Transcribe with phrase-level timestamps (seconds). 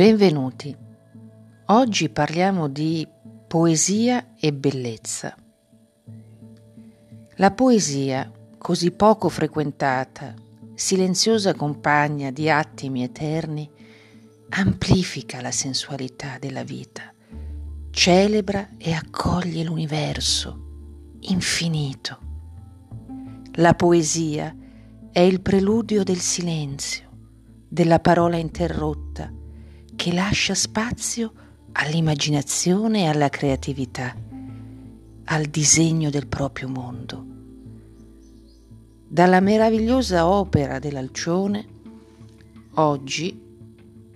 [0.00, 0.74] Benvenuti.
[1.66, 3.06] Oggi parliamo di
[3.46, 5.36] poesia e bellezza.
[7.34, 10.34] La poesia, così poco frequentata,
[10.72, 13.70] silenziosa compagna di attimi eterni,
[14.48, 17.12] amplifica la sensualità della vita,
[17.90, 22.18] celebra e accoglie l'universo infinito.
[23.56, 24.56] La poesia
[25.12, 27.10] è il preludio del silenzio,
[27.68, 29.30] della parola interrotta,
[30.00, 31.30] che lascia spazio
[31.72, 34.16] all'immaginazione e alla creatività,
[35.24, 37.26] al disegno del proprio mondo.
[39.06, 41.66] Dalla meravigliosa opera dell'Alcione,
[42.76, 43.38] oggi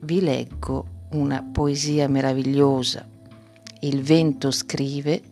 [0.01, 3.07] vi leggo una poesia meravigliosa,
[3.81, 5.23] Il vento scrive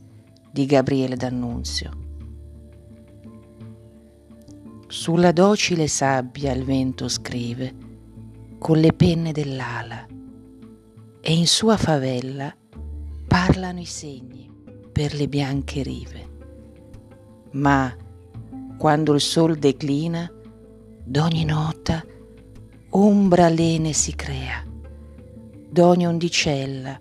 [0.50, 1.90] di Gabriele D'Annunzio.
[4.86, 7.74] Sulla docile sabbia il vento scrive,
[8.58, 10.12] con le penne dell'ala,
[11.24, 12.52] e in sua favella
[13.28, 14.50] parlano i segni
[14.90, 16.30] per le bianche rive.
[17.52, 17.94] Ma
[18.76, 20.28] quando il sol declina,
[21.04, 22.04] d'ogni nota
[22.90, 24.66] ombra lene si crea,
[25.70, 27.00] d'ogni ondicella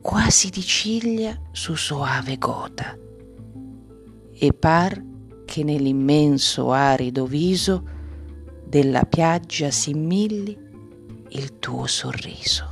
[0.00, 2.98] quasi di ciglia su soave gota,
[4.34, 5.00] e par
[5.44, 7.88] che nell'immenso arido viso
[8.66, 10.58] della piaggia si immilli
[11.28, 12.71] il tuo sorriso.